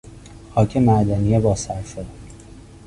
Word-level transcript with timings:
خاک 0.53 0.77
معدنی 0.77 1.39
با 1.39 1.55
صرفه 1.55 2.05